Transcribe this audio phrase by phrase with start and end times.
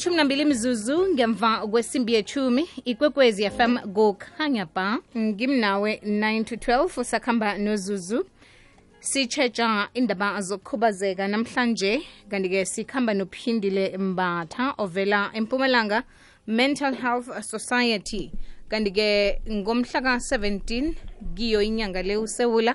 [0.00, 7.58] ilithumi nambili mzuzu ngemva kwesimbi yechumi ikwekwezi fm kukhanya ba ngimnawe 9 to 12 usakhamba
[7.58, 8.26] nozuzu.
[9.00, 16.02] Sitshetsha indaba zokukhubazeka namhlanje kanti-ke sikhamba nophindile mbatha ovela empumalanga
[16.46, 18.32] mental health society.
[18.68, 20.94] Kanti-ke ngomhla ka-17
[21.34, 22.74] kiyo inyanga le usewula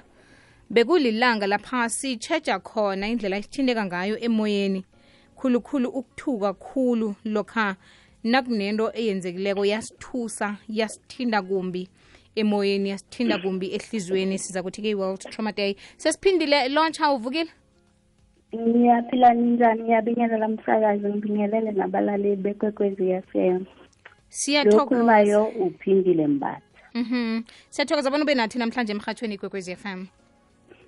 [0.69, 4.85] bekulilanga lapha sitshetsha khona indlela esithinteka ngayo emoyeni.
[5.45, 7.75] Khulukhulu ukuthuka khulu lokha
[8.23, 11.87] nakunento eyenzekileko yasithusa yasithinda kumbi
[12.35, 14.39] emoyeni yasithinda kumbi ehliziyweni.
[14.39, 17.51] Siza kuthi ke i-world trauma day sesiphindile launcha uvukile?
[18.55, 23.65] Ngiyaphila ninjani ngiyabingelela msakazi ngibingelele nabalaleli bekwekwezi FM
[24.29, 24.77] siyathokoza.
[24.77, 26.61] Lokhulumayo uphindile mbatha.
[26.93, 27.43] Mhm.
[27.69, 30.05] Siyathokoza bona ube nathi namhlanje emhathweni ikwekwezi FM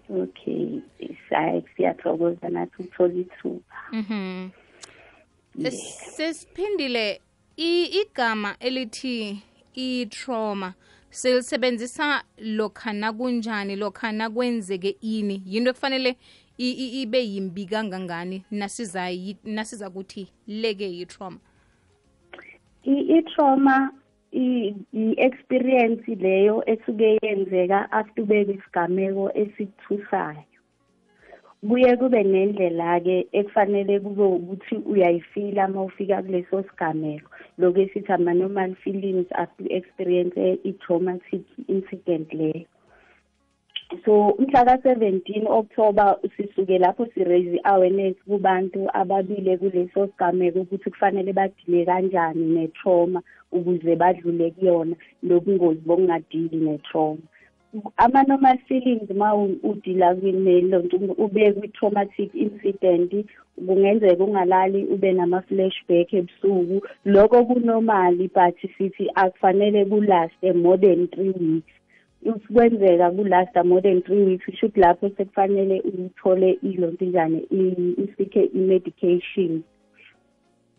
[0.09, 0.81] okay
[1.29, 4.49] sayi siyathokoza nathi ukuthola ithuba mhm
[5.57, 7.21] sesiphindile
[7.57, 9.43] igama elithi
[9.75, 10.73] i-trauma
[11.09, 15.41] silisebenzisa lokha nakunjani lokha nakwenzeke ini?
[15.45, 16.17] Yinto ekufanele
[16.57, 21.39] ibe yimbi kangangani nasiza kuthi leke yi-trauma
[22.83, 23.91] i-trauma
[24.31, 30.43] i-experience leyo esuke yenzeka after ubeke isigameko esithusayo.
[31.67, 37.29] Kuye kube nendlela-ke ekufanele kube ukuthi uyayifila uma ufika kuleso sigameko.
[37.57, 42.65] Lokhu esithi ama-normal feelings after experience i-traumatic incident leyo.
[44.05, 51.85] So umhla ka-17 october sisuke lapho si-raise i-awareness kubantu ababile kuleso sigameko ukuthi kufanele badile
[51.85, 53.21] kanjani ne-trauma
[53.51, 57.23] ukuze badlule kuyona nobungozi bokungadili ne-trauma.
[57.97, 59.35] Ama-normal feelings ma
[59.69, 63.11] udila nelonto ube kwi-traumatic incident
[63.55, 66.77] kungenzeka ungalali ube nama-flashback ebusuku.
[67.05, 71.73] Lokho kunormali but sithi akufanele kulaste more than three weeks.
[72.53, 77.39] Kwenzeka kulasta more than three weeks kusho ukuthi lapho sekufanele uthole ilonto njani
[78.03, 79.63] isike i-medication.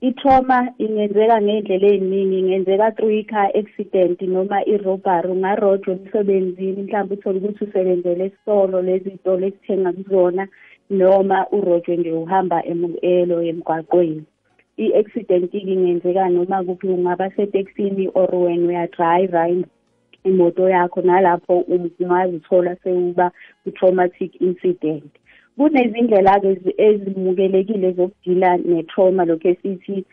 [0.00, 5.28] I-trauma ingenzeka ngey'ndlela ey'ningi ingenzeka through i-car accident noma i-robbery.
[5.30, 10.48] Ungarojwa emsebenzini mhlawumbe uthole ukuthi usebenzele esitolo lezi zitolo esithenga kuzona
[10.90, 12.62] noma urojwe nje uhamba
[13.02, 14.22] elo emgwaqweni.
[14.78, 19.48] I-accident-ke ingenzeka noma kuphi ungaba setekisini or wena uyadrayiva
[20.24, 23.30] imoto yakho nalapho ungazithola sewuba
[23.62, 25.10] kwi-traumatic incident.
[25.58, 30.04] Kunezindlela-ke ezimukelekile zokudila ne-trauma lokhu esithi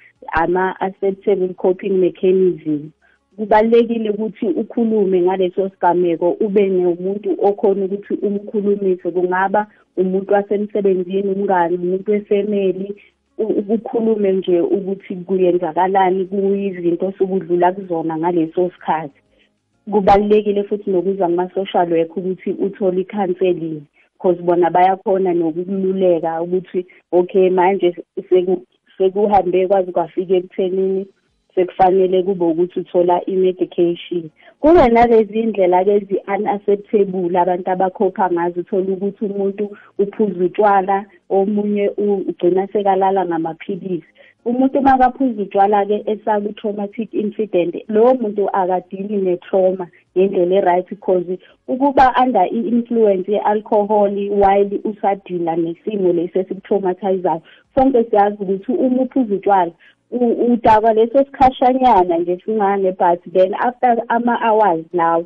[0.42, 2.90] ama-acceptable coping mechanism.
[3.38, 9.12] Kubalulekile ukuthi ukhulume ngaleso sigameko ube nomuntu okhona ukuthi umkhulumise.
[9.12, 9.68] Kungaba
[9.98, 12.96] umuntu wasemsebenzini umngane umuntu wefemeli
[13.38, 19.20] ukhulume nje ukuthi kuyenzakalani kuyizinto sokudlula kuzona ngaleso sikhathi.
[19.92, 23.82] Kubalulekile futhi nokuza kuma-social work ukuthi uthole i-counseling
[24.14, 27.96] because bona bayakhona nokukululeka ukuthi okay manje
[28.98, 31.06] sekuhambe kwazi kwafika ekuthenini
[31.56, 34.30] sekufanele kube ukuthi uthola i-medication
[34.60, 39.66] kube nalezi ndlela-ke ezi-unacceptable abantu abakhokha ngazo uthole ukuthi umuntu
[40.00, 44.12] uphuza utshwala omunye ugcina sekalala ngamaphilisi.
[44.46, 53.32] Umuntu makaphuza utshwala-ke esaku-traumatic incident lowo muntu akadili ne-trauma ngendlela e-right because ukuba under i-influence
[53.32, 57.42] ye-alcohol while usadila nesimo lesi esikutraumatizayo
[57.76, 59.72] sonke siyazi ukuthi uma uphuza utshwala
[60.48, 65.26] udakwa leso sikhashanyana nje sincane but then after ama-hours lawo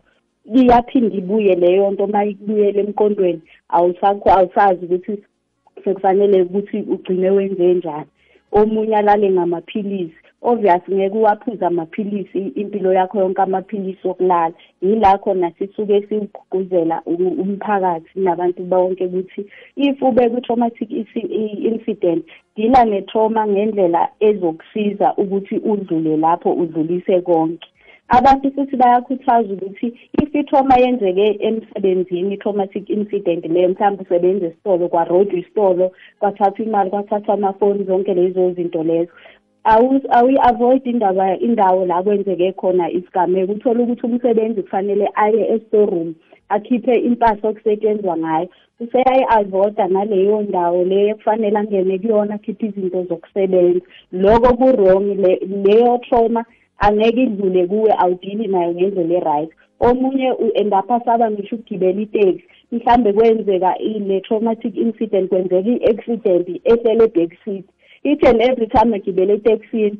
[0.56, 5.24] iyaphinda ibuye leyo nto uma ikubuyela emqondweni awusazi ukuthi
[5.84, 8.10] sekufanele ukuthi ugcine wenze njani.
[8.52, 10.16] Omunye alale ngamaphilisi.
[10.42, 14.54] Obvious ngeke uwaphuze amaphilisi impilo yakho yonke amaphilisi okulala.
[14.82, 19.42] Yila khona sisuke siwugqugquzela umphakathi nabantu bonke ukuthi
[19.76, 20.90] if ube kwi-traumatic
[21.70, 27.68] incident dila ne-trauma ngendlela ezokusiza ukuthi udlule lapho udlulise konke.
[28.10, 29.88] Abantu futhi bayakhuthaza ukuthi
[30.22, 37.34] if i-trauma yenzeke emsebenzini i-traumatic incident leyo mhlawumbe usebenza esitolo kwarojwa isitolo kwathathwa imali kwathathwa
[37.34, 39.12] amafoni zonke lezo zinto lezo.
[39.64, 43.52] Awuyi-avoid indaba indawo la kwenzeke khona isigameko.
[43.54, 46.14] Uthole ukuthi umsebenzi kufanele aye e-storeroom
[46.50, 48.50] akhiphe impahla okusetshenzwa ngayo.
[48.80, 53.86] Useyayi-avoida naleyo ndawo leyo kufanele angene kuyona akhiphe izinto zokusebenza.
[54.12, 55.06] Loko ku-wrong
[55.66, 56.46] leyo trauma
[56.80, 59.50] angeke idlule kuwe awudili nayo ngendlela e-right.
[59.80, 62.44] Omunye endapha saba ngisho ukugibela iteksi.
[62.72, 67.66] Mhlambe kwenzeka le traumatic incident kwenzeka i-accident ehlele back seat.
[68.04, 70.00] Each and every time egibele etekisini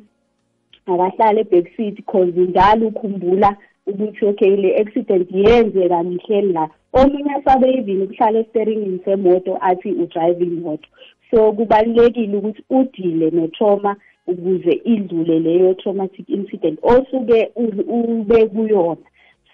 [0.86, 3.56] akahlale ebackseat cause njalo ukhumbula
[3.86, 10.44] ukuthi okay le accident yenzeka mihleli la omunye asabe even ukuhlala esiteringini semoto athi udrive
[10.44, 10.88] imoto
[11.30, 13.96] so kubalulekile ukuthi udile ne-trauma
[14.30, 16.78] ukuze idlule leyo traumatic incident.
[16.82, 17.50] Osuke
[17.86, 18.96] ube kuyona.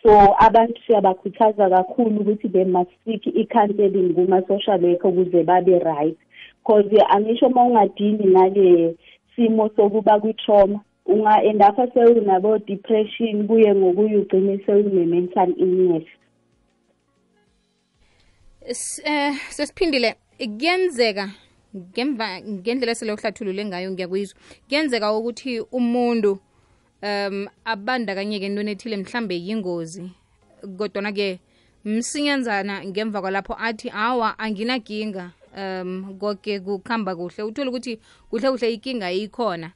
[0.03, 6.17] So abantu siyabakhuthaza kakhulu ukuthi they must seek i-counseling kuma-social worker ukuze babe right.
[6.59, 8.95] Because angisho uma ungadini nale
[9.37, 16.05] simo sokuba kwi-trauma unga-endapha sewunabo-depression kuye ngokuye ugcine sewune-mental illness.
[19.05, 21.31] Eh sesiphindile kuyenzeka
[21.75, 24.39] ngemva ngendlela esele uhlathulule ngayo ngiyakuyizwa.
[24.69, 26.39] Kuyenzeka ukuthi umuntu
[27.03, 30.11] um abandakanyeke entweni ethile mhlambe yingozi
[30.79, 31.39] kodwana-ke
[31.85, 37.43] msinyanzana ngemva kwalapho athi awa anginaginga um koke kukhamba kuhle.
[37.43, 39.71] Uthole ukuthi kuhle kuhle ikinga ikhona.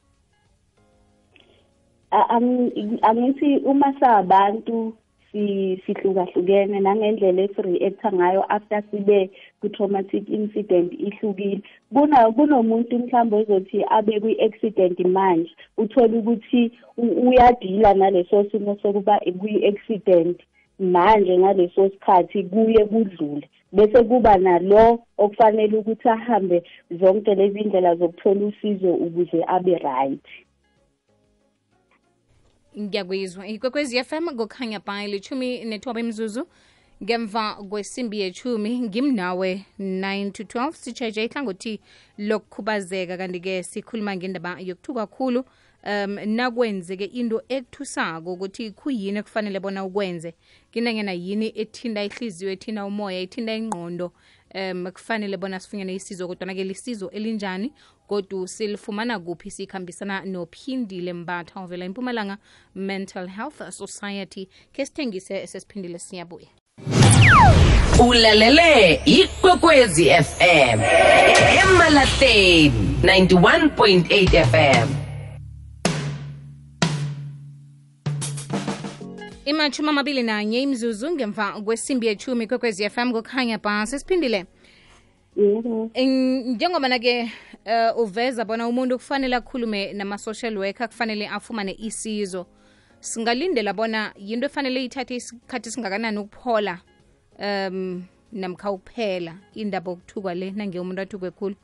[3.01, 4.93] Angithi uma sabantu
[5.31, 9.29] sihlukahlukene nangendlela esi-reacta ngayo after sibe
[9.61, 11.61] ku-traumatic incident ihlukile.
[12.35, 20.37] Kunomuntu mhlawumbe ozothi abe kwi-accident manje uthole ukuthi uyadila naleso simo sokuba kwi-accident
[20.79, 23.49] manje ngaleso sikhathi kuye kudlule.
[23.73, 26.63] Bese kuba nalo okufanele ukuthi ahambe
[26.99, 30.25] zonke lezi ndlela zokuthola usizo ukuze abe right.
[32.79, 33.47] Ngiyakuyizwa.
[33.47, 36.47] Ikwekwezi FM kukhanya bhayi lithumi nethoba imzuzu
[37.03, 41.79] ngemva kwesimbi yechumi ngimnawe 9 to 12 sitsheje ihlangothi
[42.17, 45.45] lokukhubazeka kanti-ke sikhuluma ngendaba yokuthuka kakhulu
[45.83, 50.33] um nakwenzeke into ekuthusako ukuthi kuyini ekufanele bona ukwenze.
[50.71, 54.11] Kinanyana yini ethinda ihliziyo ethinda umoya ethinda ingqondo?
[54.53, 57.73] Um kufanele bona sifunyane isizo kodwana-ke lisizo elinjani?
[58.11, 62.37] Godu silifumana kuphi sikhambisana nophindile mbatha ovela impumalanga
[62.75, 66.47] mental health society ke sithengise sesiphindile siyabuya.
[68.07, 70.79] Ulalele ikwekwezi fm
[71.63, 72.73] emalahleni
[73.03, 74.87] 91.8 fm
[79.45, 84.45] imashumi amabili nanye imzuzu ngemva kwesimbi yechumi kwekwezi fm kukhanya ba sesiphindile
[85.35, 85.91] yebo.
[85.95, 87.31] Njengoba na-ke
[87.65, 92.45] uh, uveza bona umuntu kufanele akhulume nama-social worker kufanele afumane isizo
[92.99, 96.79] singalindela bona yinto efanele ithathe isikhathi singakanani ukuphola
[97.39, 101.55] um namkha ukuphela indaba okuthukwa le nange umuntu athukwe khulu?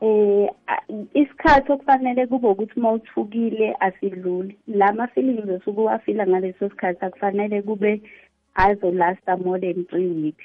[0.00, 0.48] Eh
[1.14, 4.58] isikhathi okufanele kube ukuthi uma uthukile asidluli.
[4.66, 8.02] La ma-feelings osuke uwafila ngaleso sikhathi akufanele kube
[8.54, 10.44] azolasta more than three weeks.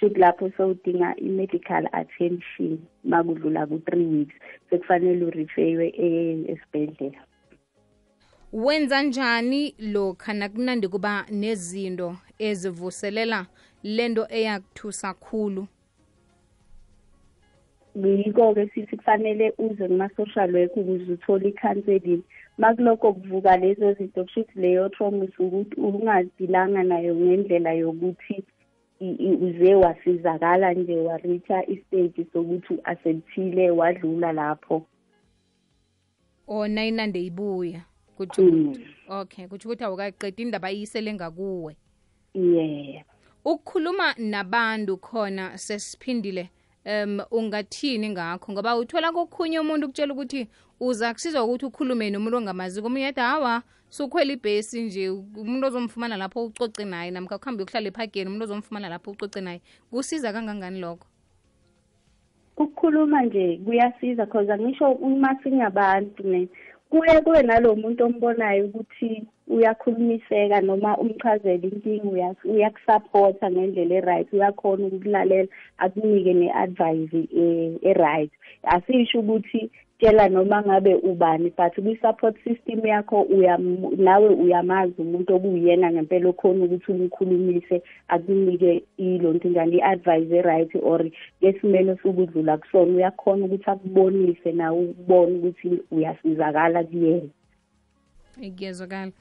[0.00, 4.34] Should lapho sewudinga i-medical attention makudlula ku-three weeks
[4.70, 5.86] sekufanele urifeywe
[6.52, 7.20] esibhedlela.
[8.52, 13.46] Wenza njani lokha nakunandi kuba nezinto ezivuselela
[13.82, 15.66] lento eyakuthusa khulu?
[17.94, 22.22] Yiko-ke sithi kufanele uze kuma-social work ukuze uthole i-counseling.
[22.58, 28.44] Makulokho kuvuka lezo zinto kusho ukuthi leyo trauma ukuthi ungadilanga nayo ngendlela yokuthi
[29.40, 34.86] uze wasizakala nje wareacha istage sokuthi aselithile wadlula lapho.
[36.48, 37.82] Ona inande ibuya
[38.16, 41.76] kutsho ukuthi okay kutsho ukuthi awukaqedi indaba iyisele ngakuwe.
[42.34, 43.04] Yeah.
[43.44, 46.50] Ukukhuluma nabantu khona sesiphindile
[46.86, 48.52] um ungathini ngakho?
[48.52, 50.48] Ngoba uthola kokhunye umuntu ukutshela ukuthi
[50.80, 56.44] uza kusizwa ukuthi ukhulume nomuntu ongamazi komunye yathi hawa sukhwela ibhesi nje umuntu ozomfumana lapho
[56.44, 59.60] ucoce naye namkha ukuhambe yokuhlala ephageni umuntu ozomfumana lapho ucoce naye.
[59.90, 61.06] Kusiza kangangani lokho?
[62.56, 66.48] Ukukhuluma nje kuyasiza cause angisho uma singabantu ne
[66.90, 75.48] kuye kube nalo muntu ombonayo ukuthi uyakhulumiseka noma umchazele inkinga uyakusupport-a ngendlela e-right uyakhona ukulalela
[75.78, 77.20] akunike ne-advice
[77.90, 78.32] e-right.
[78.74, 83.26] Asisho ukuthi tshela noma ngabe ubani but kwi-support system yakho
[83.98, 91.04] nawe uyamazi umuntu okuyena ngempela okhona ukuthi umkhulumise akunike ilonto njani i-advice e-right or
[91.42, 92.96] ngesimelo sokudlula kusona.
[92.96, 97.28] Uyakhona ukuthi akubonise nawe ukubona ukuthi uyasizakala kuyena.
[98.34, 99.12] Kuyezwakala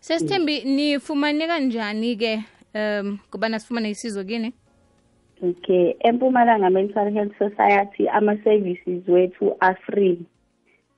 [0.00, 4.52] sesithembi nifumane kanjani-ke um kubana sifumane isizo kini?
[5.42, 10.18] Okay empumalanga mental health society ama-services wethu are-free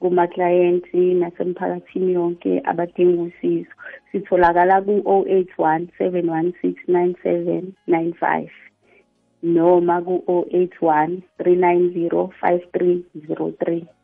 [0.01, 3.71] kuma-client nasemphakathini yonke abadinga usizo.
[4.13, 8.49] Sitholakala ku-0 81 716 9795
[9.43, 10.49] noma ku-0
[10.81, 14.00] 81 390 5303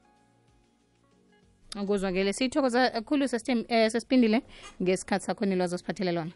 [1.84, 4.42] kuzwakele sithokoza kakhulu eh, sesipindile
[4.82, 6.32] ngesikhathi sakho nilwazi osiphathele lona.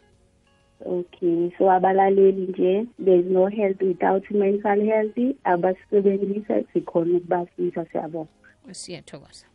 [0.85, 8.27] Okay so abalaleli nje there's no health without mental health abasebenzisa sikhona ukubasiza siyabona
[8.71, 9.45] siyathokoza.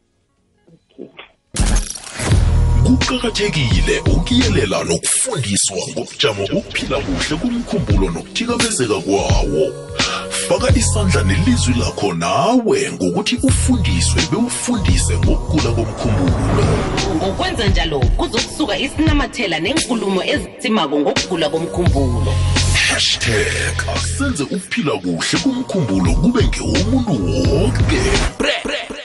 [0.74, 1.08] Okay.
[2.86, 9.64] Kuqakathekile ukuyelela nokufundiswa ngobujamo bokuphila kuhle komkhumbulo nokuthikamezeka kwawo.
[10.48, 16.64] Faka isandla nelizwi lakho nawe ngokuthi ufundiswe bewufundise ngokugula komkhumbulo.
[17.16, 22.32] Ngokwenza njalo kuzokusuka isinamathela nenkulumo ezitsimako ngokugula komkhumbulo.
[22.88, 27.12] Hashtag asenze ukuphila kuhle komkhumbulo kube ngewomuntu
[27.52, 28.00] wonke
[28.38, 28.95] Bre, bre, bre.